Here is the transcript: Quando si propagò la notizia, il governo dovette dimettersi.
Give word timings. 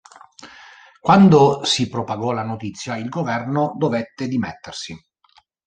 Quando 0.99 1.63
si 1.63 1.87
propagò 1.87 2.31
la 2.31 2.41
notizia, 2.41 2.97
il 2.97 3.07
governo 3.07 3.73
dovette 3.77 4.27
dimettersi. 4.27 4.99